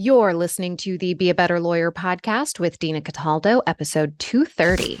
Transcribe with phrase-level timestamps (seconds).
[0.00, 5.00] You're listening to the Be a Better Lawyer podcast with Dina Cataldo, episode 230.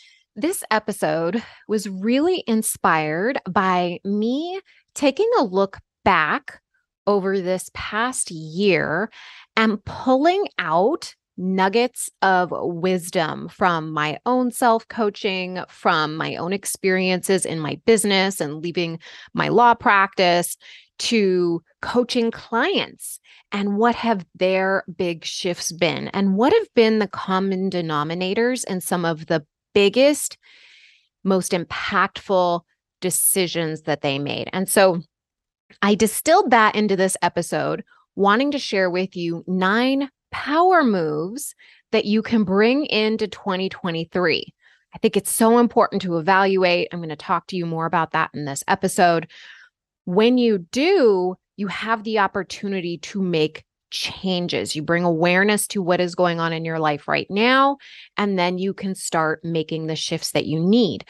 [0.35, 4.61] This episode was really inspired by me
[4.95, 6.61] taking a look back
[7.05, 9.11] over this past year
[9.57, 17.45] and pulling out nuggets of wisdom from my own self coaching, from my own experiences
[17.45, 18.99] in my business and leaving
[19.33, 20.55] my law practice
[20.99, 23.19] to coaching clients
[23.51, 28.79] and what have their big shifts been and what have been the common denominators in
[28.79, 30.37] some of the biggest,
[31.23, 32.61] most impactful
[32.99, 34.49] decisions that they made.
[34.53, 35.01] And so
[35.81, 37.83] I distilled that into this episode,
[38.15, 41.55] wanting to share with you nine power moves
[41.91, 44.53] that you can bring into 2023.
[44.93, 46.89] I think it's so important to evaluate.
[46.91, 49.27] I'm going to talk to you more about that in this episode.
[50.05, 54.75] When you do, you have the opportunity to make changes.
[54.75, 57.77] You bring awareness to what is going on in your life right now,
[58.17, 61.05] and then you can start making the shifts that you need.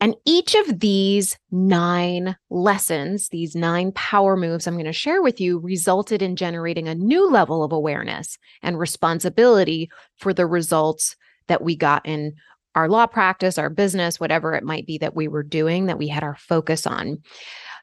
[0.00, 5.40] And each of these nine lessons, these nine power moves I'm going to share with
[5.40, 11.16] you, resulted in generating a new level of awareness and responsibility for the results
[11.48, 12.34] that we got in
[12.74, 16.06] our law practice, our business, whatever it might be that we were doing, that we
[16.06, 17.18] had our focus on.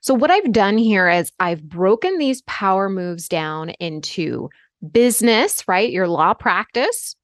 [0.06, 4.52] So, what I've done here is I've broken these power moves down into
[4.92, 5.92] business, right?
[5.92, 7.16] Your law practice.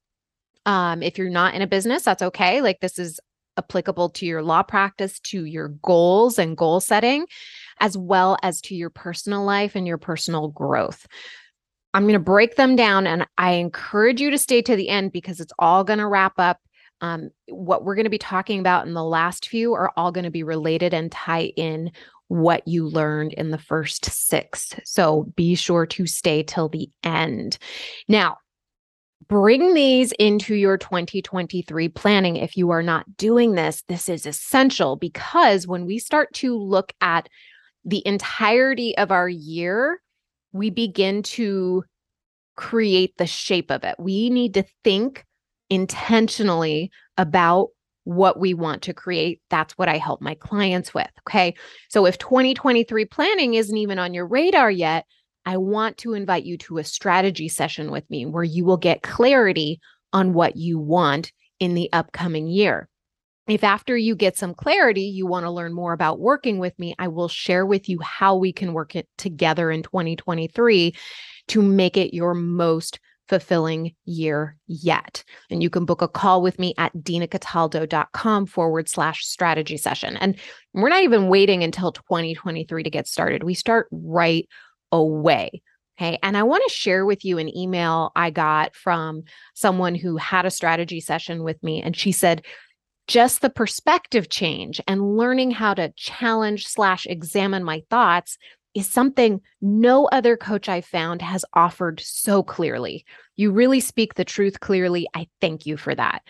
[0.66, 2.59] Um, if you're not in a business, that's okay.
[2.59, 3.20] Like this is
[3.56, 7.28] applicable to your law practice, to your goals and goal setting,
[7.80, 11.06] as well as to your personal life and your personal growth.
[11.94, 15.12] I'm going to break them down and I encourage you to stay to the end
[15.12, 16.58] because it's all going to wrap up.
[17.02, 20.24] Um, what we're going to be talking about in the last few are all going
[20.24, 21.91] to be related and tie in
[22.31, 24.74] what you learned in the first six.
[24.86, 27.58] So be sure to stay till the end.
[28.08, 28.38] Now,
[29.28, 32.38] bring these into your 2023 planning.
[32.38, 36.94] If you are not doing this, this is essential because when we start to look
[37.02, 37.28] at
[37.84, 40.02] the entirety of our year,
[40.53, 41.84] we begin to
[42.56, 43.96] create the shape of it.
[44.00, 45.25] We need to think
[45.70, 47.72] intentionally about
[48.16, 49.41] what we want to create.
[49.49, 51.09] That's what I help my clients with.
[51.27, 51.55] Okay.
[51.89, 55.05] So if 2023 planning isn't even on your radar yet,
[55.45, 59.01] I want to invite you to a strategy session with me where you will get
[59.01, 59.79] clarity
[60.13, 62.88] on what you want in the upcoming year.
[63.47, 66.93] If after you get some clarity, you want to learn more about working with me,
[66.99, 70.93] I will share with you how we can work it together in 2023
[71.47, 72.99] to make it your most
[73.31, 75.24] fulfilling year yet.
[75.50, 80.18] And you can book a call with me at dinacataldo.com forward slash strategy session.
[80.18, 80.38] And
[80.74, 83.44] we're not even waiting until 2023 to get started.
[83.44, 84.50] We start right
[84.91, 85.62] away.
[85.97, 86.20] Okay.
[86.22, 90.46] And I want to share with you an email I got from someone who had
[90.46, 91.81] a strategy session with me.
[91.81, 92.44] And she said,
[93.08, 98.38] just the perspective change and learning how to challenge slash examine my thoughts
[98.74, 103.06] is something no other coach I've found has offered so clearly.
[103.36, 105.08] You really speak the truth clearly.
[105.14, 106.22] I thank you for that.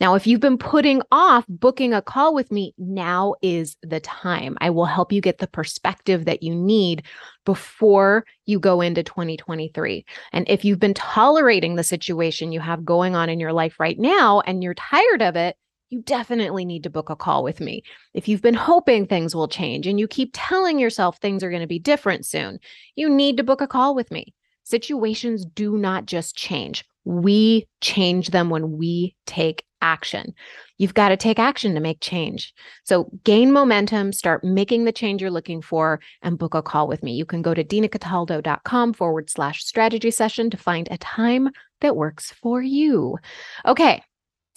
[0.00, 4.56] Now, if you've been putting off booking a call with me, now is the time.
[4.60, 7.02] I will help you get the perspective that you need
[7.44, 10.04] before you go into 2023.
[10.32, 13.98] And if you've been tolerating the situation you have going on in your life right
[13.98, 15.56] now and you're tired of it,
[15.90, 17.82] you definitely need to book a call with me.
[18.14, 21.62] If you've been hoping things will change and you keep telling yourself things are going
[21.62, 22.58] to be different soon,
[22.94, 24.34] you need to book a call with me.
[24.64, 26.84] Situations do not just change.
[27.04, 30.34] We change them when we take action.
[30.76, 32.52] You've got to take action to make change.
[32.84, 37.02] So gain momentum, start making the change you're looking for, and book a call with
[37.02, 37.12] me.
[37.14, 41.48] You can go to dinacataldo.com forward slash strategy session to find a time
[41.80, 43.16] that works for you.
[43.64, 44.02] Okay,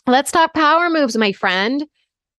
[0.07, 1.85] Let's talk power moves, my friend.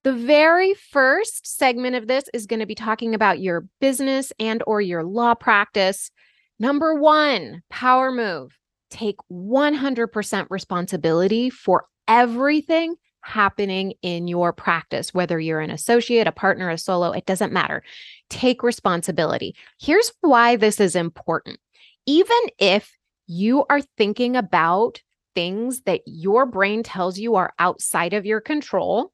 [0.02, 4.62] The very first segment of this is going to be talking about your business and
[4.66, 6.10] or your law practice.
[6.58, 8.58] Number 1, power move.
[8.90, 16.68] Take 100% responsibility for everything happening in your practice, whether you're an associate, a partner,
[16.68, 17.84] a solo, it doesn't matter.
[18.28, 19.54] Take responsibility.
[19.80, 21.60] Here's why this is important.
[22.06, 22.92] Even if
[23.28, 25.00] you are thinking about
[25.34, 29.12] things that your brain tells you are outside of your control,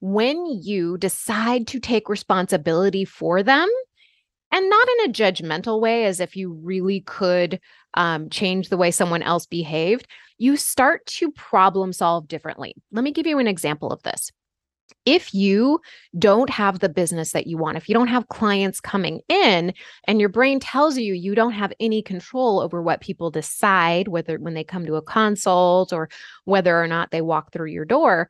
[0.00, 3.68] when you decide to take responsibility for them,
[4.52, 7.60] and not in a judgmental way, as if you really could
[7.94, 10.06] um, change the way someone else behaved,
[10.38, 12.74] you start to problem solve differently.
[12.90, 14.32] Let me give you an example of this.
[15.10, 15.80] If you
[16.16, 19.74] don't have the business that you want, if you don't have clients coming in
[20.04, 24.38] and your brain tells you you don't have any control over what people decide, whether
[24.38, 26.08] when they come to a consult or
[26.44, 28.28] whether or not they walk through your door,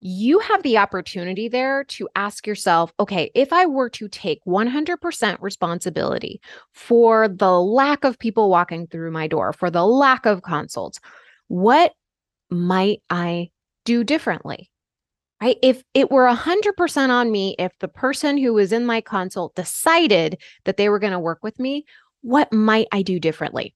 [0.00, 5.36] you have the opportunity there to ask yourself okay, if I were to take 100%
[5.42, 6.40] responsibility
[6.72, 11.00] for the lack of people walking through my door, for the lack of consults,
[11.48, 11.92] what
[12.48, 13.50] might I
[13.84, 14.70] do differently?
[15.40, 15.56] Right?
[15.62, 20.38] If it were 100% on me, if the person who was in my consult decided
[20.64, 21.84] that they were going to work with me,
[22.22, 23.74] what might I do differently?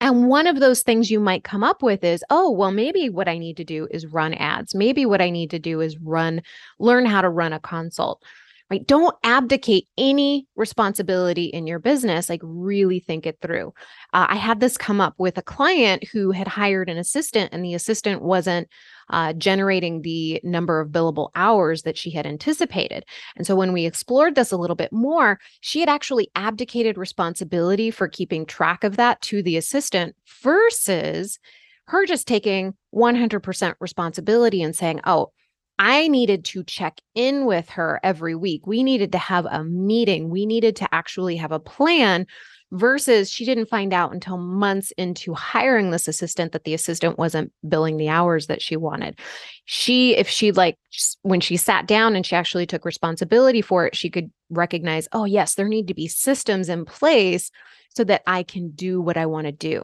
[0.00, 3.28] And one of those things you might come up with is, oh, well, maybe what
[3.28, 4.74] I need to do is run ads.
[4.74, 6.40] Maybe what I need to do is run,
[6.78, 8.22] learn how to run a consult,
[8.70, 8.86] right?
[8.86, 12.28] Don't abdicate any responsibility in your business.
[12.28, 13.74] Like, really think it through.
[14.12, 17.64] Uh, I had this come up with a client who had hired an assistant, and
[17.64, 18.68] the assistant wasn't
[19.10, 23.04] uh, generating the number of billable hours that she had anticipated.
[23.36, 27.90] And so when we explored this a little bit more, she had actually abdicated responsibility
[27.90, 31.40] for keeping track of that to the assistant versus
[31.86, 35.32] her just taking 100% responsibility and saying, oh,
[35.82, 38.66] I needed to check in with her every week.
[38.66, 40.28] We needed to have a meeting.
[40.28, 42.26] We needed to actually have a plan
[42.70, 47.50] versus she didn't find out until months into hiring this assistant that the assistant wasn't
[47.66, 49.18] billing the hours that she wanted.
[49.64, 50.76] She, if she like,
[51.22, 55.24] when she sat down and she actually took responsibility for it, she could recognize, oh,
[55.24, 57.50] yes, there need to be systems in place
[57.96, 59.82] so that I can do what I want to do.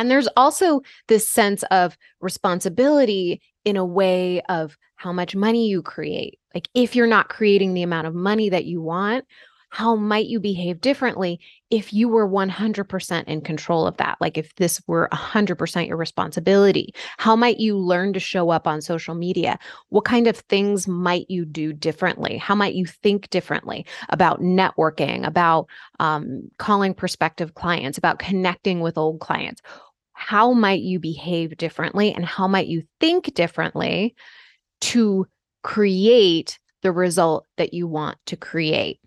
[0.00, 5.82] And there's also this sense of responsibility in a way of how much money you
[5.82, 6.38] create.
[6.54, 9.26] Like, if you're not creating the amount of money that you want,
[9.70, 11.38] how might you behave differently
[11.70, 14.16] if you were 100% in control of that?
[14.20, 18.80] Like if this were 100% your responsibility, how might you learn to show up on
[18.80, 19.58] social media?
[19.90, 22.36] What kind of things might you do differently?
[22.36, 25.68] How might you think differently about networking, about
[26.00, 29.62] um, calling prospective clients, about connecting with old clients?
[30.20, 34.14] How might you behave differently and how might you think differently
[34.82, 35.26] to
[35.62, 39.00] create the result that you want to create?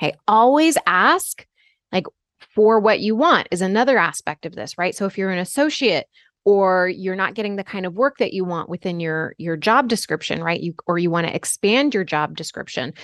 [0.00, 0.14] Okay.
[0.28, 1.44] Always ask
[1.90, 2.06] like
[2.54, 4.94] for what you want is another aspect of this, right?
[4.94, 6.06] So if you're an associate
[6.44, 9.88] or you're not getting the kind of work that you want within your your job
[9.88, 10.60] description, right?
[10.60, 12.94] You or you want to expand your job description,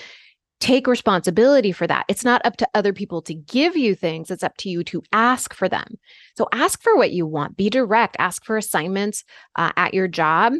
[0.59, 2.05] take responsibility for that.
[2.07, 5.03] It's not up to other people to give you things, it's up to you to
[5.11, 5.95] ask for them.
[6.35, 9.23] So ask for what you want, be direct, ask for assignments
[9.55, 10.53] uh, at your job.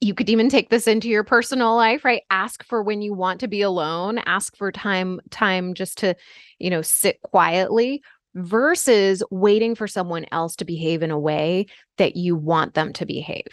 [0.00, 2.22] You could even take this into your personal life right?
[2.30, 4.18] Ask for when you want to be alone.
[4.18, 6.14] Ask for time time just to
[6.58, 8.02] you know sit quietly
[8.34, 11.66] versus waiting for someone else to behave in a way
[11.98, 13.46] that you want them to behave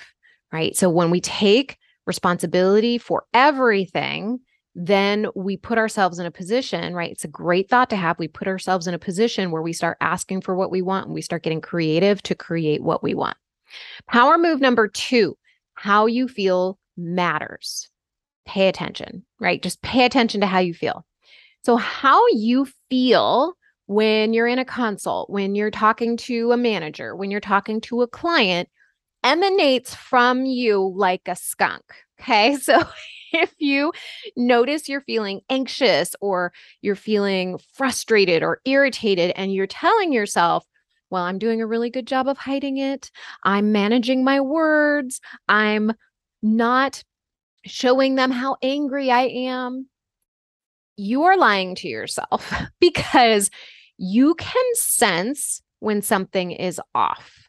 [0.52, 0.76] right?
[0.76, 4.40] So when we take responsibility for everything
[4.76, 8.28] then we put ourselves in a position right it's a great thought to have we
[8.28, 11.22] put ourselves in a position where we start asking for what we want and we
[11.22, 13.38] start getting creative to create what we want
[14.08, 15.36] power move number 2
[15.74, 17.90] how you feel matters.
[18.46, 19.62] Pay attention, right?
[19.62, 21.06] Just pay attention to how you feel.
[21.64, 23.54] So, how you feel
[23.86, 28.02] when you're in a consult, when you're talking to a manager, when you're talking to
[28.02, 28.70] a client,
[29.24, 31.84] emanates from you like a skunk.
[32.20, 32.58] Okay.
[32.62, 32.84] So,
[33.32, 33.92] if you
[34.36, 40.66] notice you're feeling anxious or you're feeling frustrated or irritated, and you're telling yourself,
[41.10, 43.12] well, I'm doing a really good job of hiding it.
[43.44, 45.22] I'm managing my words.
[45.48, 45.94] I'm
[46.42, 47.04] not
[47.66, 49.88] showing them how angry I am.
[50.98, 53.50] You are lying to yourself because
[53.98, 57.49] you can sense when something is off.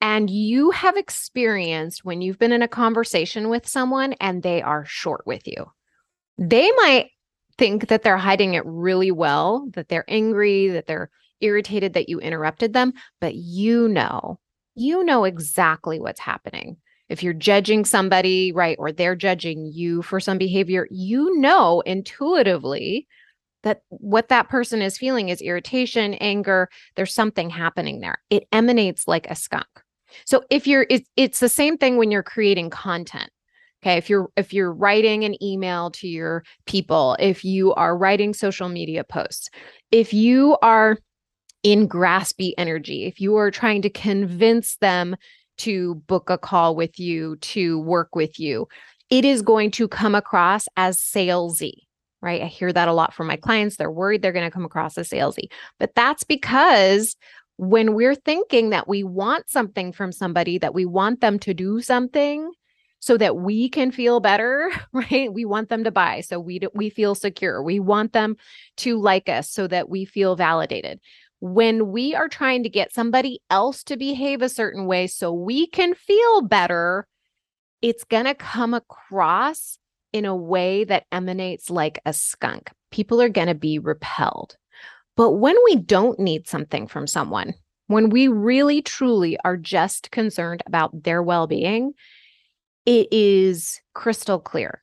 [0.00, 4.84] And you have experienced when you've been in a conversation with someone and they are
[4.86, 5.66] short with you.
[6.38, 7.10] They might
[7.56, 12.20] think that they're hiding it really well, that they're angry, that they're irritated that you
[12.20, 14.38] interrupted them, but you know,
[14.74, 16.76] you know exactly what's happening.
[17.08, 23.08] If you're judging somebody, right, or they're judging you for some behavior, you know intuitively
[23.62, 28.18] that what that person is feeling is irritation, anger, there's something happening there.
[28.30, 29.66] It emanates like a skunk.
[30.24, 33.30] So if you're it's, it's the same thing when you're creating content.
[33.82, 38.34] Okay, if you're if you're writing an email to your people, if you are writing
[38.34, 39.50] social media posts,
[39.92, 40.98] if you are
[41.62, 45.16] in graspy energy, if you are trying to convince them
[45.58, 48.66] to book a call with you, to work with you,
[49.10, 51.82] it is going to come across as salesy,
[52.20, 52.42] right?
[52.42, 53.76] I hear that a lot from my clients.
[53.76, 57.16] They're worried they're going to come across as salesy, but that's because
[57.58, 61.80] when we're thinking that we want something from somebody, that we want them to do
[61.80, 62.50] something,
[63.00, 65.32] so that we can feel better, right?
[65.32, 67.62] We want them to buy so we we feel secure.
[67.62, 68.36] We want them
[68.78, 71.00] to like us so that we feel validated.
[71.40, 75.68] When we are trying to get somebody else to behave a certain way so we
[75.68, 77.06] can feel better,
[77.80, 79.78] it's going to come across
[80.12, 82.70] in a way that emanates like a skunk.
[82.90, 84.56] People are going to be repelled.
[85.18, 87.52] But when we don't need something from someone,
[87.88, 91.92] when we really truly are just concerned about their well being,
[92.86, 94.80] it is crystal clear.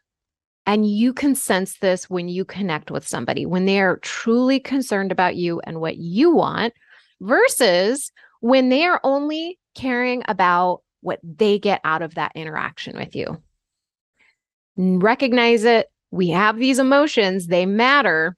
[0.65, 5.13] And you can sense this when you connect with somebody, when they are truly concerned
[5.13, 6.73] about you and what you want,
[7.21, 8.11] versus
[8.41, 13.41] when they are only caring about what they get out of that interaction with you.
[14.75, 15.87] Recognize it.
[16.11, 18.35] We have these emotions, they matter,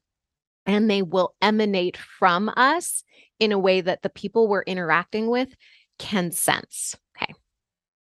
[0.67, 3.03] and they will emanate from us
[3.39, 5.55] in a way that the people we're interacting with
[5.97, 6.95] can sense.
[7.15, 7.33] Okay.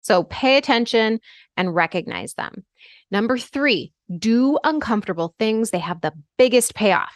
[0.02, 1.20] So pay attention
[1.56, 2.64] and recognize them.
[3.10, 5.70] Number three, do uncomfortable things.
[5.70, 7.14] They have the biggest payoff.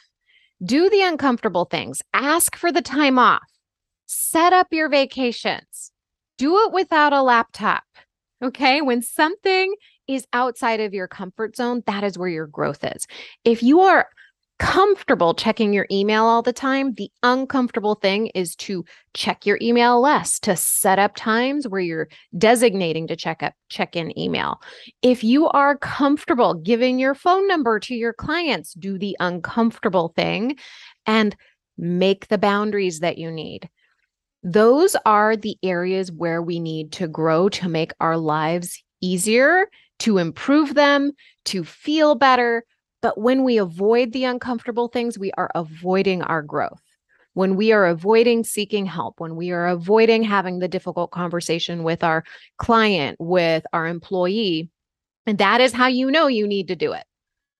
[0.64, 2.00] Do the uncomfortable things.
[2.14, 3.48] Ask for the time off.
[4.06, 5.90] Set up your vacations.
[6.38, 7.84] Do it without a laptop.
[8.42, 8.80] Okay.
[8.82, 9.74] When something
[10.06, 13.06] is outside of your comfort zone, that is where your growth is.
[13.44, 14.08] If you are
[14.60, 20.00] comfortable checking your email all the time, the uncomfortable thing is to check your email
[20.02, 24.60] less, to set up times where you're designating to check up check in email.
[25.00, 30.58] If you are comfortable giving your phone number to your clients, do the uncomfortable thing
[31.06, 31.34] and
[31.78, 33.68] make the boundaries that you need.
[34.42, 39.68] Those are the areas where we need to grow to make our lives easier,
[40.00, 41.12] to improve them,
[41.46, 42.64] to feel better,
[43.02, 46.82] but when we avoid the uncomfortable things, we are avoiding our growth.
[47.34, 52.02] When we are avoiding seeking help, when we are avoiding having the difficult conversation with
[52.02, 52.24] our
[52.58, 54.68] client, with our employee,
[55.26, 57.04] and that is how you know you need to do it.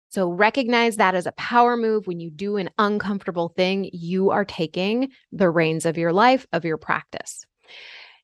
[0.09, 2.09] So recognize that as a power move.
[2.09, 6.65] When you do an uncomfortable thing, you are taking the reins of your life, of
[6.65, 7.47] your practice.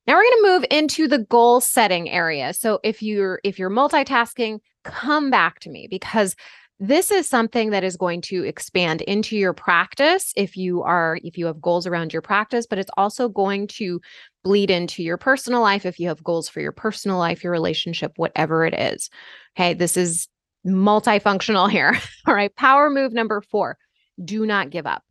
[0.05, 2.53] Now we're going to move into the goal setting area.
[2.53, 6.35] So if you're if you're multitasking, come back to me because
[6.79, 11.37] this is something that is going to expand into your practice if you are if
[11.37, 13.99] you have goals around your practice but it's also going to
[14.43, 18.13] bleed into your personal life if you have goals for your personal life your relationship
[18.17, 19.09] whatever it is.
[19.57, 20.27] Okay this is
[20.65, 21.99] multifunctional here.
[22.27, 23.77] All right power move number 4
[24.23, 25.03] do not give up.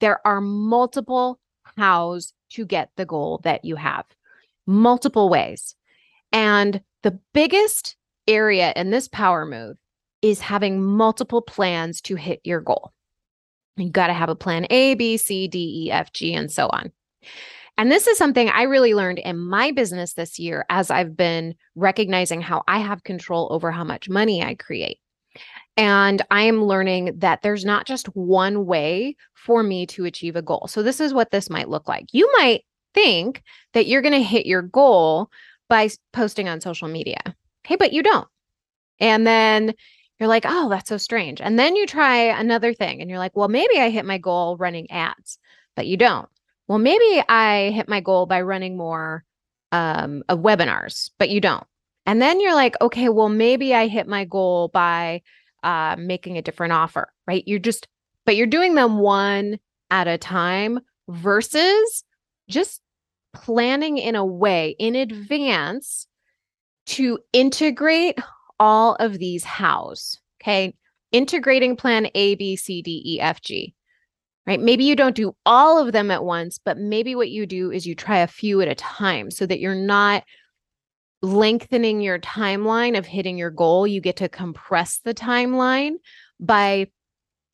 [0.00, 1.40] There are multiple
[1.78, 4.04] hows to get the goal that you have
[4.66, 5.74] multiple ways.
[6.32, 9.76] And the biggest area in this power move
[10.24, 12.94] is having multiple plans to hit your goal.
[13.76, 16.70] You got to have a plan A, B, C, D, E, F, G, and so
[16.72, 16.90] on.
[17.76, 21.54] And this is something I really learned in my business this year as I've been
[21.74, 24.98] recognizing how I have control over how much money I create.
[25.76, 30.42] And I am learning that there's not just one way for me to achieve a
[30.42, 30.68] goal.
[30.68, 32.06] So, this is what this might look like.
[32.12, 32.62] You might
[32.94, 33.42] think
[33.74, 35.28] that you're going to hit your goal
[35.68, 37.20] by posting on social media.
[37.66, 38.28] Okay, but you don't.
[39.00, 39.74] And then
[40.18, 41.40] you're like, oh, that's so strange.
[41.40, 44.56] And then you try another thing and you're like, well, maybe I hit my goal
[44.56, 45.38] running ads,
[45.74, 46.28] but you don't.
[46.68, 49.24] Well, maybe I hit my goal by running more
[49.72, 51.66] um, of webinars, but you don't.
[52.06, 55.22] And then you're like, okay, well, maybe I hit my goal by
[55.62, 57.42] uh, making a different offer, right?
[57.46, 57.88] You're just,
[58.24, 59.58] but you're doing them one
[59.90, 62.04] at a time versus
[62.48, 62.80] just
[63.32, 66.06] planning in a way in advance
[66.86, 68.18] to integrate
[68.58, 70.18] all of these hows.
[70.40, 70.74] Okay.
[71.12, 73.74] Integrating plan A, B, C, D, E, F, G.
[74.46, 74.60] Right.
[74.60, 77.86] Maybe you don't do all of them at once, but maybe what you do is
[77.86, 80.22] you try a few at a time so that you're not
[81.22, 83.86] lengthening your timeline of hitting your goal.
[83.86, 85.94] You get to compress the timeline
[86.38, 86.88] by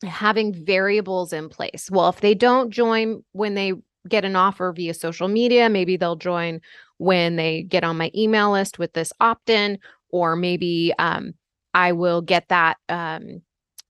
[0.03, 1.89] having variables in place.
[1.89, 3.73] Well, if they don't join when they
[4.09, 6.59] get an offer via social media, maybe they'll join
[6.97, 9.79] when they get on my email list with this opt in,
[10.11, 11.33] or maybe um,
[11.73, 13.41] I will get that um,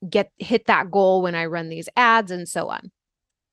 [0.10, 2.92] get hit that goal when I run these ads and so on.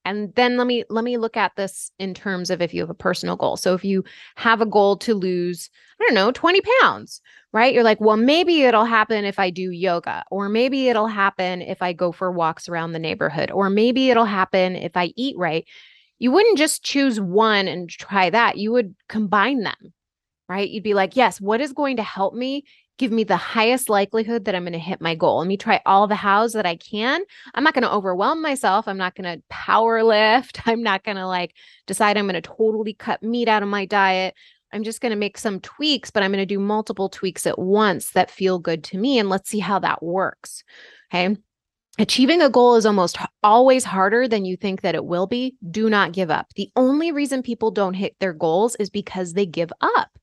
[0.04, 2.88] And then let me let me look at this in terms of if you have
[2.90, 3.58] a personal goal.
[3.58, 4.04] So if you
[4.36, 5.68] have a goal to lose,
[6.00, 7.20] I don't know, 20 pounds,
[7.52, 7.74] right?
[7.74, 11.82] You're like, well, maybe it'll happen if I do yoga, or maybe it'll happen if
[11.82, 15.66] I go for walks around the neighborhood, or maybe it'll happen if I eat right.
[16.18, 18.56] you wouldn't just choose one and try that.
[18.56, 19.92] You would combine them,
[20.48, 20.68] right?
[20.68, 22.64] You'd be like, yes, what is going to help me
[22.98, 25.38] give me the highest likelihood that I'm going to hit my goal?
[25.38, 27.22] Let me try all the hows that I can.
[27.54, 28.88] I'm not going to overwhelm myself.
[28.88, 30.60] I'm not going to power lift.
[30.66, 31.54] I'm not going to like
[31.86, 34.34] decide I'm going to totally cut meat out of my diet.
[34.72, 37.58] I'm just going to make some tweaks, but I'm going to do multiple tweaks at
[37.58, 39.18] once that feel good to me.
[39.18, 40.62] And let's see how that works.
[41.12, 41.36] Okay.
[42.00, 45.56] Achieving a goal is almost always harder than you think that it will be.
[45.68, 46.46] Do not give up.
[46.54, 50.16] The only reason people don't hit their goals is because they give up,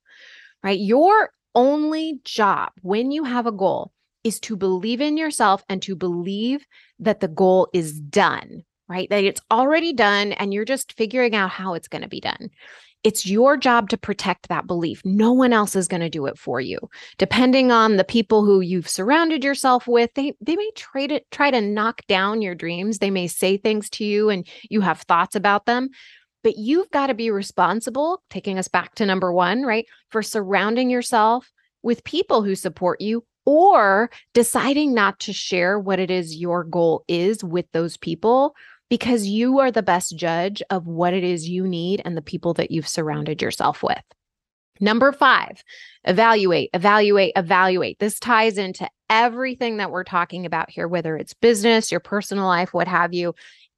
[0.65, 0.79] right?
[0.79, 3.93] Your only job when you have a goal
[4.23, 6.65] is to believe in yourself and to believe
[6.99, 9.07] that the goal is done, right?
[9.11, 12.49] That it's already done and you're just figuring out how it's going to be done.
[13.03, 15.03] It's your job to protect that belief.
[15.05, 16.79] No one else is going to do it for you.
[17.19, 21.51] Depending on the people who you've surrounded yourself with, they they may try to try
[21.51, 22.97] to knock down your dreams.
[22.97, 25.89] They may say things to you and you have thoughts about them.
[26.45, 29.87] But you've got to be responsible, taking us back to number 1, right?
[30.09, 36.11] For surrounding yourself with people who support you or deciding not to share what it
[36.11, 38.53] is your goal is with those people
[38.91, 42.53] because you are the best judge of what it is you need and the people
[42.53, 44.03] that you've surrounded yourself with.
[44.79, 45.63] Number five,
[46.03, 47.97] evaluate, evaluate, evaluate.
[47.97, 52.71] This ties into everything that we're talking about here, whether it's business, your personal life,
[52.71, 53.33] what have you.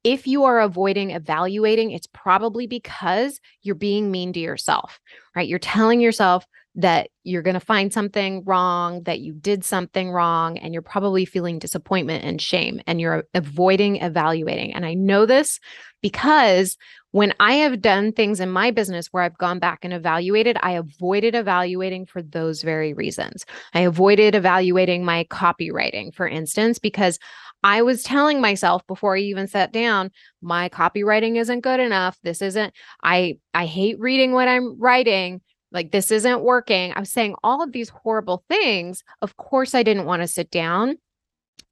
[0.08, 4.98] If you are avoiding evaluating, it's probably because you're being mean to yourself,
[5.36, 5.46] right?
[5.46, 6.46] You're telling yourself,
[6.78, 11.24] that you're going to find something wrong, that you did something wrong, and you're probably
[11.24, 14.72] feeling disappointment and shame, and you're avoiding evaluating.
[14.72, 15.58] And I know this
[16.02, 16.76] because
[17.10, 20.72] when I have done things in my business where I've gone back and evaluated, I
[20.72, 23.44] avoided evaluating for those very reasons.
[23.74, 27.18] I avoided evaluating my copywriting, for instance, because
[27.62, 30.10] I was telling myself before I even sat down,
[30.40, 32.18] my copywriting isn't good enough.
[32.22, 32.72] This isn't
[33.02, 36.92] I I hate reading what I'm writing like this isn't working.
[36.94, 39.02] I was saying all of these horrible things.
[39.22, 40.96] Of course, I didn't want to sit down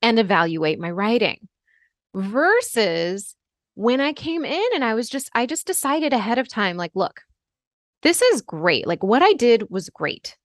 [0.02, 1.48] and evaluate my writing
[2.14, 3.34] versus
[3.74, 6.92] when I came in and I was just, I just decided ahead of time, like,
[6.94, 7.22] look,
[8.02, 8.86] this is great.
[8.86, 10.36] Like what I did was great.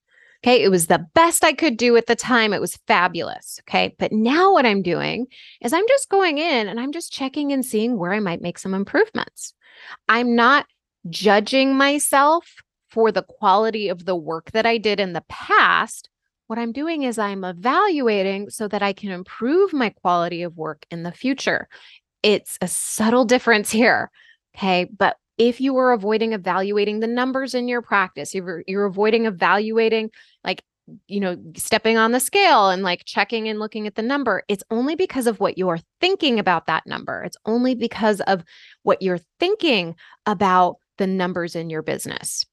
[0.44, 0.64] Okay.
[0.64, 2.54] It was the best I could do at the time.
[2.54, 3.60] It was fabulous.
[3.62, 3.96] Okay.
[4.00, 5.28] But now what I'm doing
[5.62, 8.58] is I'm just going in and I'm just checking and seeing where I might make
[8.58, 9.54] some improvements.
[10.10, 10.66] I'm not
[11.10, 12.56] judging myself
[12.90, 16.10] for the quality of the work that I did in the past,
[16.52, 20.86] what I'm doing is I'm evaluating so that I can improve my quality of work
[20.92, 21.70] in the future.
[22.24, 24.12] It's a subtle difference here.
[24.58, 24.90] Okay.
[24.98, 30.12] But if you are avoiding evaluating the numbers in your practice, you're, you're avoiding evaluating,
[31.08, 34.64] you know, stepping on the scale and like checking and looking at the number, it's
[34.72, 37.24] only because of what you're thinking about that number.
[37.24, 38.44] It's only because of
[38.84, 42.46] what you're thinking about the numbers in your business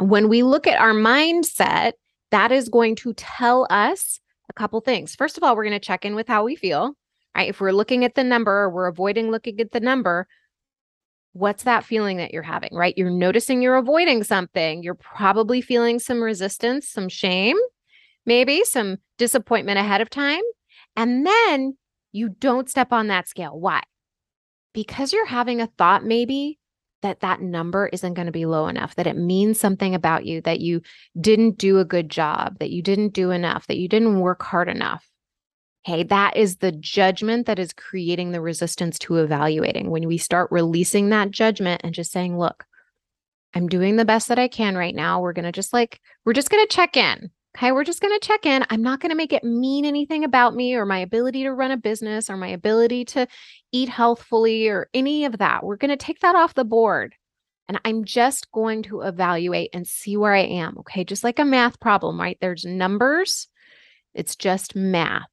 [0.00, 1.92] when we look at our mindset,
[2.30, 5.14] that is going to tell us a couple things.
[5.14, 6.94] First of all, we're going to check in with how we feel,
[7.36, 7.48] right?
[7.48, 10.26] If we're looking at the number or we're avoiding looking at the number,
[11.32, 12.96] what's that feeling that you're having, right?
[12.96, 14.82] You're noticing you're avoiding something.
[14.82, 17.56] You're probably feeling some resistance, some shame,
[18.28, 20.42] maybe some disappointment ahead of time.
[20.94, 21.76] And then
[22.12, 23.58] you don't step on that scale.
[23.58, 23.82] Why?
[24.72, 26.58] Because you're having a thought, maybe
[27.02, 30.40] that that number isn't going to be low enough, that it means something about you,
[30.42, 30.82] that you
[31.20, 34.68] didn't do a good job, that you didn't do enough, that you didn't work hard
[34.68, 35.08] enough.
[35.88, 39.90] Okay, that is the judgment that is creating the resistance to evaluating.
[39.90, 42.66] When we start releasing that judgment and just saying, look,
[43.54, 45.20] I'm doing the best that I can right now.
[45.20, 47.30] We're going to just like, we're just going to check in.
[47.56, 48.64] Okay, we're just going to check in.
[48.70, 51.70] I'm not going to make it mean anything about me or my ability to run
[51.70, 53.26] a business or my ability to
[53.72, 55.64] eat healthfully or any of that.
[55.64, 57.14] We're going to take that off the board.
[57.68, 60.78] And I'm just going to evaluate and see where I am.
[60.78, 62.38] Okay, just like a math problem, right?
[62.40, 63.48] There's numbers,
[64.14, 65.28] it's just math.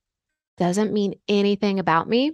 [0.58, 2.32] Doesn't mean anything about me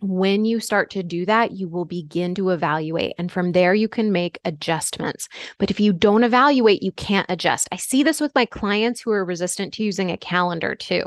[0.00, 3.14] when you start to do that, you will begin to evaluate.
[3.18, 5.28] And from there, you can make adjustments.
[5.58, 7.68] But if you don't evaluate, you can't adjust.
[7.72, 11.04] I see this with my clients who are resistant to using a calendar too,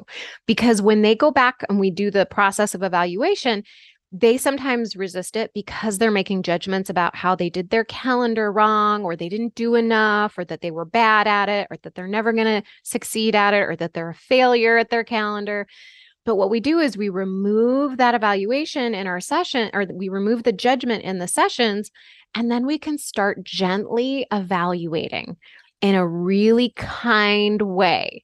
[0.47, 3.63] because when they go back and we do the process of evaluation,
[4.11, 9.03] they sometimes resist it because they're making judgments about how they did their calendar wrong,
[9.03, 12.07] or they didn't do enough, or that they were bad at it, or that they're
[12.07, 15.67] never going to succeed at it, or that they're a failure at their calendar.
[16.25, 20.43] But what we do is we remove that evaluation in our session, or we remove
[20.43, 21.91] the judgment in the sessions,
[22.35, 25.37] and then we can start gently evaluating
[25.81, 28.23] in a really kind way,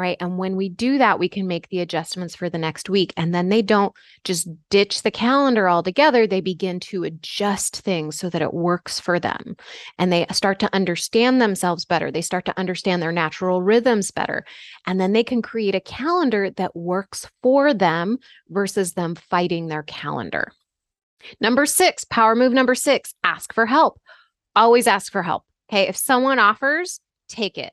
[0.00, 0.16] right?
[0.20, 3.12] And when we do that, we can make the adjustments for the next week.
[3.16, 6.26] And then they don't just ditch the calendar altogether.
[6.26, 9.56] They begin to adjust things so that it works for them.
[9.98, 12.10] And they start to understand themselves better.
[12.10, 14.44] They start to understand their natural rhythms better.
[14.86, 19.82] And then they can create a calendar that works for them versus them fighting their
[19.82, 20.52] calendar.
[21.40, 24.00] Number six, power move number six, ask for help.
[24.56, 25.44] Always ask for help.
[25.70, 25.86] Okay.
[25.86, 27.72] If someone offers, take it.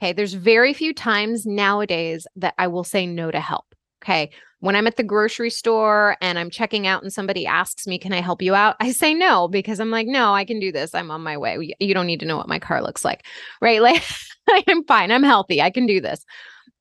[0.00, 0.12] Okay.
[0.12, 3.74] There's very few times nowadays that I will say no to help.
[4.02, 4.30] Okay.
[4.60, 8.12] When I'm at the grocery store and I'm checking out and somebody asks me, Can
[8.12, 8.76] I help you out?
[8.80, 10.94] I say no because I'm like, No, I can do this.
[10.94, 11.74] I'm on my way.
[11.78, 13.24] You don't need to know what my car looks like.
[13.60, 13.80] Right.
[14.46, 15.10] Like, I'm fine.
[15.10, 15.62] I'm healthy.
[15.62, 16.22] I can do this.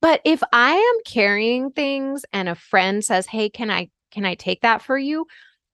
[0.02, 4.36] But if I am carrying things and a friend says, Hey, can I, can I
[4.36, 5.26] take that for you?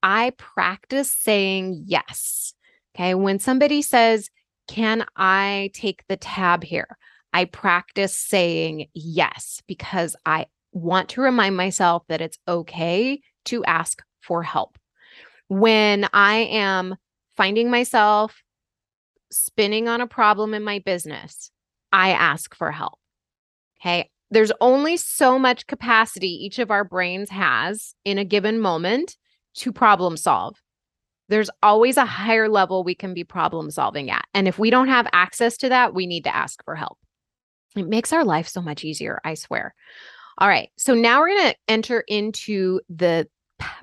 [0.03, 2.53] I practice saying yes.
[2.95, 3.15] Okay.
[3.15, 4.29] When somebody says,
[4.67, 6.95] Can I take the tab here?
[7.33, 14.01] I practice saying yes because I want to remind myself that it's okay to ask
[14.21, 14.77] for help.
[15.47, 16.95] When I am
[17.35, 18.43] finding myself
[19.31, 21.51] spinning on a problem in my business,
[21.91, 22.99] I ask for help.
[23.79, 24.09] Okay.
[24.31, 29.17] There's only so much capacity each of our brains has in a given moment
[29.55, 30.61] to problem solve.
[31.29, 34.25] There's always a higher level we can be problem solving at.
[34.33, 36.97] And if we don't have access to that, we need to ask for help.
[37.75, 39.73] It makes our life so much easier, I swear.
[40.37, 40.69] All right.
[40.77, 43.27] So now we're going to enter into the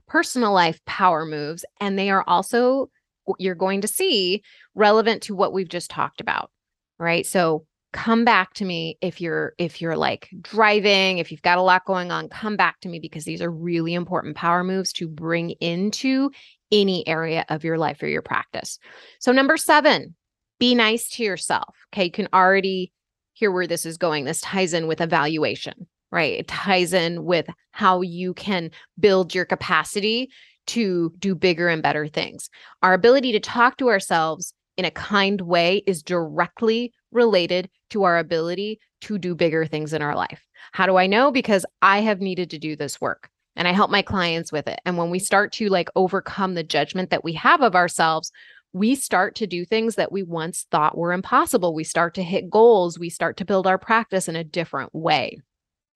[0.08, 2.90] personal life power moves, and they are also,
[3.38, 4.42] you're going to see,
[4.74, 6.50] relevant to what we've just talked about.
[6.98, 7.26] Right.
[7.26, 11.62] So come back to me if you're if you're like driving if you've got a
[11.62, 15.08] lot going on come back to me because these are really important power moves to
[15.08, 16.30] bring into
[16.70, 18.78] any area of your life or your practice
[19.18, 20.14] so number 7
[20.58, 22.92] be nice to yourself okay you can already
[23.36, 24.24] hear where this is going.
[24.24, 26.38] This ties in with evaluation, right?
[26.38, 30.30] It ties in with how you can build your capacity
[30.68, 32.48] to do bigger and better things.
[32.82, 38.18] Our ability to talk to ourselves in a kind way is directly related to our
[38.18, 40.46] ability to do bigger things in our life.
[40.72, 41.30] How do I know?
[41.30, 44.80] Because I have needed to do this work and I help my clients with it.
[44.86, 48.32] And when we start to like overcome the judgment that we have of ourselves,
[48.72, 51.74] we start to do things that we once thought were impossible.
[51.74, 52.98] We start to hit goals.
[52.98, 55.38] We start to build our practice in a different way.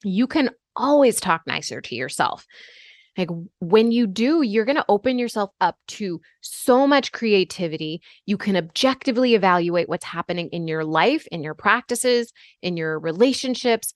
[0.02, 2.46] You can always talk nicer to yourself.
[3.18, 3.28] Like
[3.60, 8.00] when you do, you're going to open yourself up to so much creativity.
[8.24, 13.92] You can objectively evaluate what's happening in your life, in your practices, in your relationships.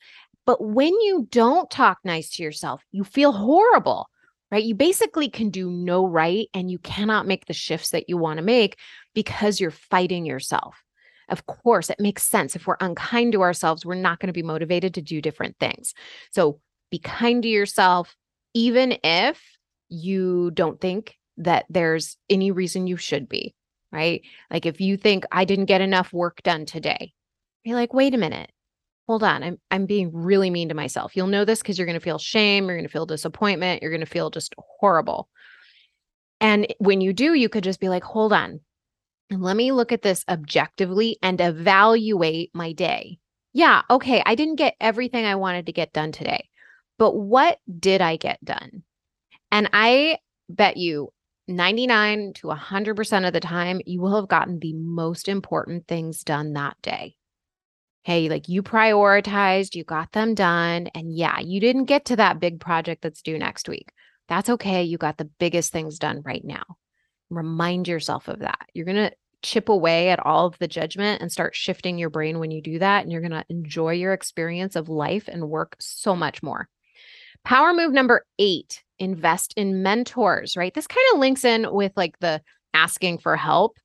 [0.46, 4.08] But when you don't talk nice to yourself, you feel horrible
[4.50, 4.64] right?
[4.64, 8.38] You basically can do no right and you cannot make the shifts that you want
[8.38, 8.78] to make
[9.14, 10.83] because you're fighting yourself.
[11.28, 12.54] Of course, it makes sense.
[12.54, 15.94] If we're unkind to ourselves, we're not going to be motivated to do different things.
[16.33, 18.14] So be kind to yourself,
[18.52, 19.42] even if
[19.88, 23.54] you don't think that there's any reason you should be,
[23.90, 24.22] right?
[24.50, 27.12] Like if you think I didn't get enough work done today,
[27.64, 28.50] you're like, wait a minute
[29.06, 31.16] hold on, I'm I'm being really mean to myself.
[31.16, 33.90] You'll know this because you're going to feel shame, you're going to feel disappointment, you're
[33.90, 35.28] going to feel just horrible.
[36.40, 38.60] And when you do, you could just be like, hold on.
[39.30, 43.18] Let me look at this objectively and evaluate my day.
[43.52, 46.48] Yeah, okay, I didn't get everything I wanted to get done today.
[46.98, 48.82] But what did I get done?
[49.50, 51.12] And I bet you
[51.48, 56.52] 99 to 100% of the time, you will have gotten the most important things done
[56.54, 57.16] that day.
[58.04, 60.88] Hey, like you prioritized, you got them done.
[60.94, 63.92] And yeah, you didn't get to that big project that's due next week.
[64.28, 64.82] That's okay.
[64.82, 66.64] You got the biggest things done right now.
[67.30, 68.66] Remind yourself of that.
[68.74, 69.12] You're going to
[69.42, 72.78] chip away at all of the judgment and start shifting your brain when you do
[72.78, 73.02] that.
[73.02, 76.68] And you're going to enjoy your experience of life and work so much more.
[77.44, 80.72] Power move number eight invest in mentors, right?
[80.72, 82.40] This kind of links in with like the
[82.72, 83.76] asking for help.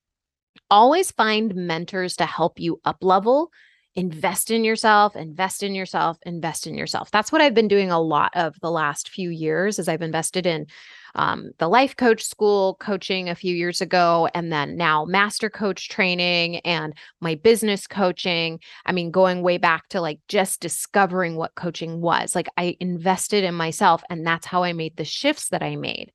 [0.70, 3.52] Always find mentors to help you up level
[3.96, 7.12] invest in yourself, invest in yourself, invest in yourself.
[7.12, 10.46] That's what I've been doing a lot of the last few years as I've invested
[10.46, 10.68] in
[11.16, 15.90] um, the life coach school coaching a few years ago, and then now master coach
[15.90, 18.60] training and my business coaching.
[18.86, 22.36] I mean, going way back to like just discovering what coaching was.
[22.36, 26.12] Like I invested in myself, and that's how I made the shifts that I made.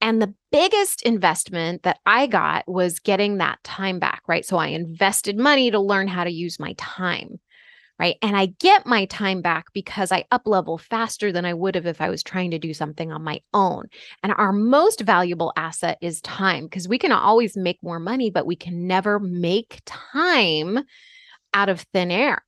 [0.00, 4.44] And the biggest investment that I got was getting that time back, right?
[4.44, 7.40] So I invested money to learn how to use my time,
[7.98, 8.16] right?
[8.22, 11.86] And I get my time back because I up level faster than I would have
[11.86, 13.86] if I was trying to do something on my own.
[14.22, 18.46] And our most valuable asset is time because we can always make more money, but
[18.46, 20.78] we can never make time
[21.54, 22.42] out of thin air.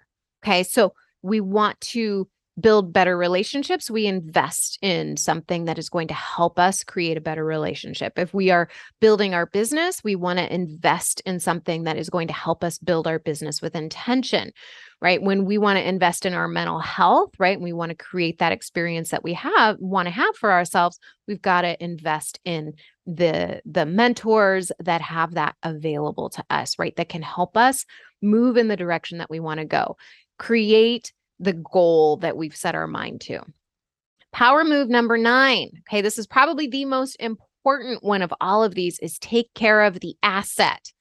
[0.45, 0.63] Okay.
[0.63, 6.15] So we want to build better relationships, we invest in something that is going to
[6.15, 8.19] help us create a better relationship.
[8.19, 8.69] If we are
[9.01, 12.79] building our business, we want to invest in something that is going to help us
[12.79, 14.53] build our business with intention,
[15.01, 15.23] right?
[15.23, 17.61] When we want to invest in our mental health, right?
[17.61, 21.43] We want to create that experience that we have want to have for ourselves, we've
[21.43, 22.75] got to invest in
[23.07, 26.95] the the mentors that have that available to us, right?
[26.97, 27.85] That can help us
[28.23, 29.97] move in the direction that we want to go.
[30.39, 33.41] Create the goal that we've set our mind to.
[34.33, 35.71] Power move number nine.
[35.81, 39.83] Okay, this is probably the most important one of all of these is take care
[39.83, 40.93] of the asset.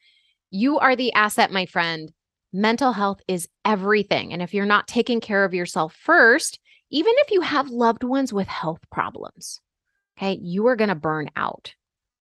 [0.50, 2.12] You are the asset, my friend.
[2.52, 4.34] Mental health is everything.
[4.34, 8.34] And if you're not taking care of yourself first, even if you have loved ones
[8.34, 9.62] with health problems,
[10.18, 11.76] okay, you are going to burn out.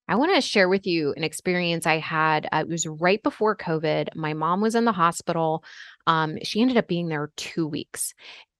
[0.08, 2.48] I want to share with you an experience I had.
[2.50, 4.14] Uh, it was right before COVID.
[4.14, 5.62] My mom was in the hospital.
[6.06, 8.14] Um, she ended up being there two weeks.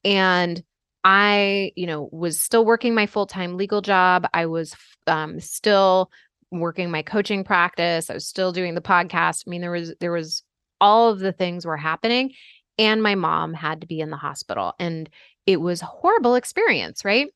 [0.05, 0.63] And
[1.05, 4.27] I, you know, was still working my full time legal job.
[4.35, 4.75] I was
[5.07, 6.11] um, still
[6.51, 8.11] working my coaching practice.
[8.11, 9.45] I was still doing the podcast.
[9.47, 10.43] I mean, there was, there was
[10.81, 12.33] all of the things were happening.
[12.79, 14.75] And my mom had to be in the hospital.
[14.79, 15.09] And
[15.47, 17.29] it was a horrible experience, right?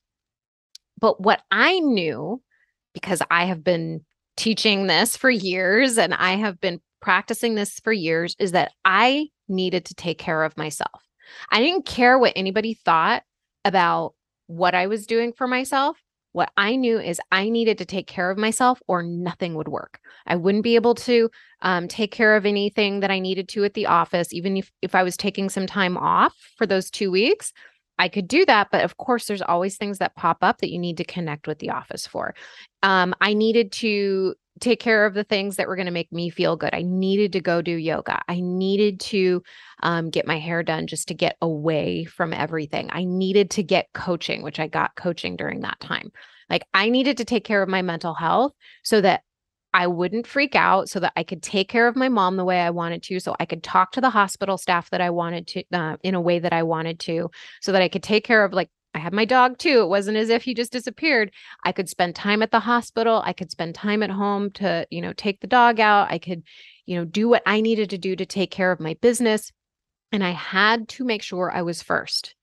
[1.01, 2.42] But what I knew
[2.95, 4.03] because I have been
[4.37, 9.29] teaching this for years and I have been practicing this for years is that I
[9.49, 11.03] needed to take care of myself.
[11.51, 13.23] I didn't care what anybody thought
[13.65, 14.15] about
[14.47, 15.99] what I was doing for myself.
[16.33, 20.01] What I knew is I needed to take care of myself or nothing would work.
[20.27, 21.29] I wouldn't be able to
[21.61, 24.95] um, take care of anything that I needed to at the office, even if, if
[24.95, 27.53] I was taking some time off for those two weeks.
[28.03, 30.79] I could do that, but of course, there's always things that pop up that you
[30.81, 32.35] need to connect with the office for.
[32.83, 36.29] Um, I needed to take care of the things that were going to make me
[36.29, 36.75] feel good.
[36.75, 38.21] I needed to go do yoga.
[38.27, 39.45] I needed to
[39.85, 42.91] um, get my hair done just to get away from everything.
[42.93, 46.11] I needed to get coaching, which I got coaching during that time.
[46.51, 49.23] Like I needed to take care of my mental health so that
[49.75, 52.61] I wouldn't freak out so that I could take care of my mom the way
[52.61, 53.21] I wanted to.
[53.21, 56.21] So I could talk to the hospital staff that I wanted to uh, in a
[56.21, 57.31] way that I wanted to,
[57.61, 59.81] so that I could take care of like I had my dog too.
[59.83, 61.33] It wasn't as if he just disappeared.
[61.65, 63.23] I could spend time at the hospital.
[63.25, 66.11] I could spend time at home to, you know, take the dog out.
[66.11, 66.43] I could,
[66.85, 69.51] you know, do what I needed to do to take care of my business.
[70.11, 72.35] And I had to make sure I was first.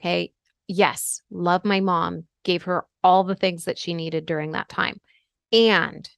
[0.00, 0.32] Okay.
[0.68, 5.00] Yes, love my mom, gave her all the things that she needed during that time.
[5.50, 6.08] And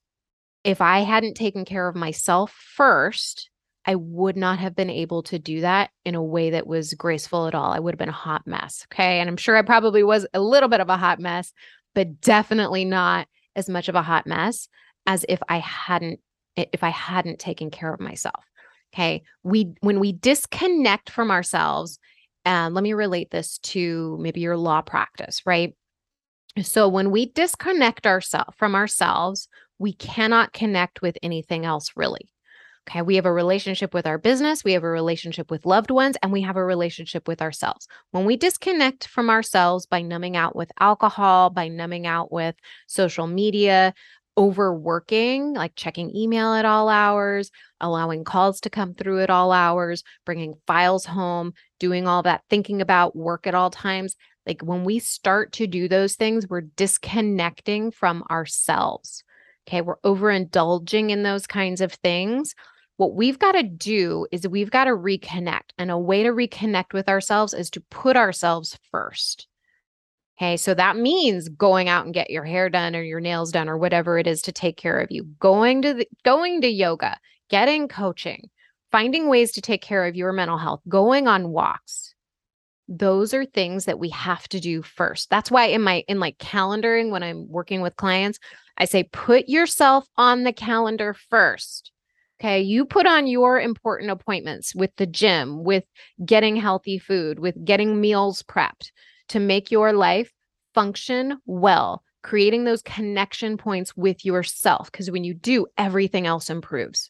[0.65, 3.51] if I hadn't taken care of myself first,
[3.85, 7.47] I would not have been able to do that in a way that was graceful
[7.47, 7.73] at all.
[7.73, 8.87] I would have been a hot mess.
[8.93, 9.19] Okay.
[9.19, 11.53] And I'm sure I probably was a little bit of a hot mess,
[11.95, 14.69] but definitely not as much of a hot mess
[15.07, 16.21] as if I hadn't
[16.55, 18.45] if I hadn't taken care of myself.
[18.95, 19.23] Okay.
[19.43, 21.99] We when we disconnect from ourselves,
[22.45, 25.75] and let me relate this to maybe your law practice, right?
[26.61, 29.49] So when we disconnect ourselves from ourselves,
[29.83, 32.29] we cannot connect with anything else really.
[32.89, 33.03] Okay.
[33.03, 36.33] We have a relationship with our business, we have a relationship with loved ones, and
[36.33, 37.87] we have a relationship with ourselves.
[38.11, 43.27] When we disconnect from ourselves by numbing out with alcohol, by numbing out with social
[43.27, 43.95] media,
[44.37, 50.03] overworking, like checking email at all hours, allowing calls to come through at all hours,
[50.25, 54.17] bringing files home, doing all that, thinking about work at all times.
[54.47, 59.23] Like when we start to do those things, we're disconnecting from ourselves.
[59.67, 59.81] Okay.
[59.81, 62.55] We're overindulging in those kinds of things.
[62.97, 65.71] What we've got to do is we've got to reconnect.
[65.79, 69.49] And a way to reconnect with ourselves is to put ourselves first.
[70.39, 70.57] Okay.
[70.57, 73.79] So that means going out and get your hair done or your nails done or
[73.79, 75.25] whatever it is to take care of you.
[75.39, 77.17] Going to the, going to yoga,
[77.49, 78.51] getting coaching,
[78.91, 82.15] finding ways to take care of your mental health, going on walks.
[82.89, 85.31] Those are things that we have to do first.
[85.31, 88.39] That's why in my in like calendaring when I'm working with clients,
[88.83, 91.93] I say, put yourself on the calendar first.
[92.41, 92.61] Okay.
[92.61, 95.85] You put on your important appointments with the gym, with
[96.27, 98.91] getting healthy food, with getting meals prepped
[99.29, 100.33] to make your life
[100.75, 104.91] function well, creating those connection points with yourself.
[104.91, 107.09] Because when you do, everything else improves.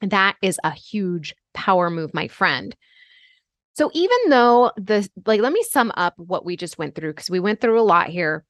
[0.00, 2.74] That is a huge power move, my friend.
[3.74, 7.30] So even though the like let me sum up what we just went through because
[7.30, 8.44] we went through a lot here.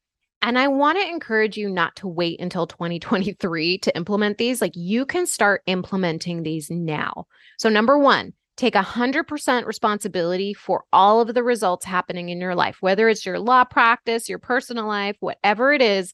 [0.44, 4.60] And I want to encourage you not to wait until 2023 to implement these.
[4.60, 7.24] Like you can start implementing these now.
[7.58, 12.76] So, number one, take 100% responsibility for all of the results happening in your life,
[12.80, 16.12] whether it's your law practice, your personal life, whatever it is.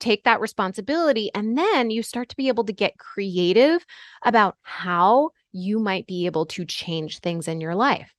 [0.00, 1.30] Take that responsibility.
[1.34, 3.84] And then you start to be able to get creative
[4.24, 8.10] about how you might be able to change things in your life.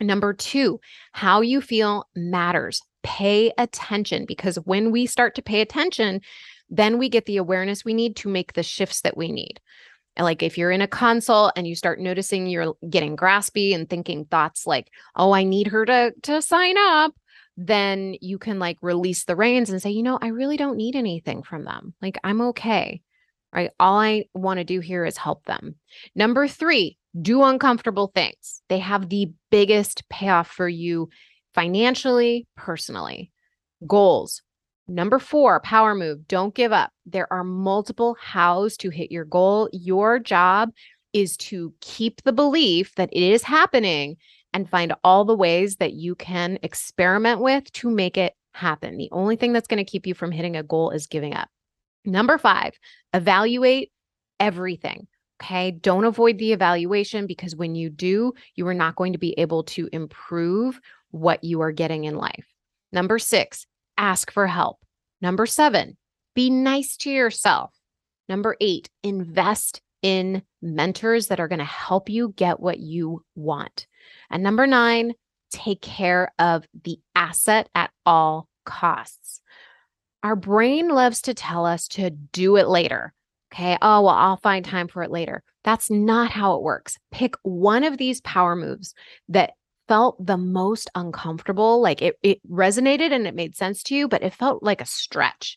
[0.00, 0.80] Number two,
[1.12, 2.80] how you feel matters.
[3.06, 6.20] Pay attention because when we start to pay attention,
[6.68, 9.60] then we get the awareness we need to make the shifts that we need.
[10.18, 14.24] Like if you're in a consult and you start noticing you're getting graspy and thinking
[14.24, 17.14] thoughts like, "Oh, I need her to to sign up,"
[17.56, 20.96] then you can like release the reins and say, "You know, I really don't need
[20.96, 21.94] anything from them.
[22.02, 23.02] Like I'm okay."
[23.52, 23.70] Right?
[23.78, 25.76] All I want to do here is help them.
[26.14, 28.62] Number 3, do uncomfortable things.
[28.68, 31.08] They have the biggest payoff for you
[31.56, 33.32] financially, personally.
[33.86, 34.42] Goals.
[34.86, 36.28] Number four, power move.
[36.28, 36.92] Don't give up.
[37.04, 39.68] There are multiple hows to hit your goal.
[39.72, 40.70] Your job
[41.12, 44.16] is to keep the belief that it is happening
[44.52, 48.96] and find all the ways that you can experiment with to make it happen.
[48.96, 51.48] The only thing that's going to keep you from hitting a goal is giving up.
[52.04, 52.78] Number five,
[53.12, 53.90] evaluate
[54.38, 55.08] everything.
[55.42, 55.70] Okay.
[55.72, 59.64] Don't avoid the evaluation because when you do, you are not going to be able
[59.64, 62.46] to improve what you are getting in life.
[62.92, 63.66] Number six,
[63.96, 64.78] ask for help.
[65.20, 65.96] Number seven,
[66.34, 67.72] be nice to yourself.
[68.28, 73.86] Number eight, invest in mentors that are going to help you get what you want.
[74.30, 75.14] And number nine,
[75.50, 79.40] take care of the asset at all costs.
[80.22, 83.14] Our brain loves to tell us to do it later.
[83.54, 83.78] Okay.
[83.80, 85.42] Oh, well, I'll find time for it later.
[85.64, 86.98] That's not how it works.
[87.12, 88.92] Pick one of these power moves
[89.28, 89.52] that
[89.88, 91.80] felt the most uncomfortable.
[91.80, 94.86] Like it, it resonated and it made sense to you, but it felt like a
[94.86, 95.56] stretch.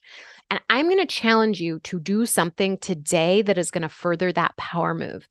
[0.49, 4.31] And I'm going to challenge you to do something today that is going to further
[4.31, 5.27] that power move.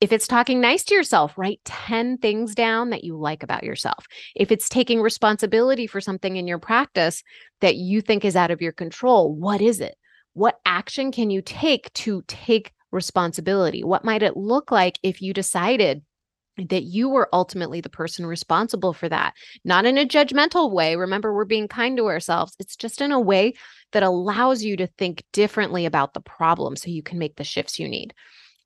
[0.00, 4.06] If it's talking nice to yourself, write 10 things down that you like about yourself.
[4.34, 7.22] If it's taking responsibility for something in your practice
[7.60, 9.96] that you think is out of your control, what is it?
[10.34, 13.84] what action can you take to take responsibility?
[13.84, 16.02] What might it look like if you decided
[16.56, 19.34] that you were ultimately the person responsible for that?
[19.64, 20.96] Not in a judgmental way.
[20.96, 22.54] Remember, we're being kind to ourselves.
[22.58, 23.54] It's just in a way
[23.92, 27.78] that allows you to think differently about the problem so you can make the shifts
[27.78, 28.14] you need.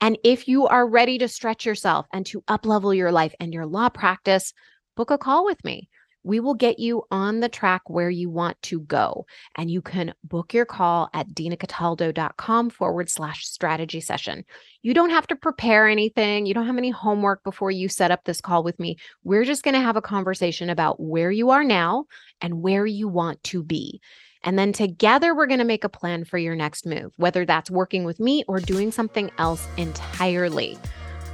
[0.00, 3.66] And if you are ready to stretch yourself and to uplevel your life and your
[3.66, 4.52] law practice,
[4.96, 5.88] book a call with me
[6.26, 9.24] we will get you on the track where you want to go.
[9.54, 14.44] And you can book your call at dinacataldo.com forward slash strategy session.
[14.82, 16.44] You don't have to prepare anything.
[16.44, 18.96] You don't have any homework before you set up this call with me.
[19.22, 22.06] We're just going to have a conversation about where you are now
[22.40, 24.00] and where you want to be.
[24.42, 27.70] And then together, we're going to make a plan for your next move, whether that's
[27.70, 30.76] working with me or doing something else entirely.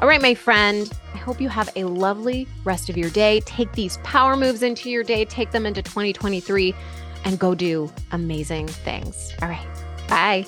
[0.01, 3.41] All right, my friend, I hope you have a lovely rest of your day.
[3.41, 6.75] Take these power moves into your day, take them into 2023,
[7.25, 9.33] and go do amazing things.
[9.41, 9.67] All right,
[10.09, 10.45] bye.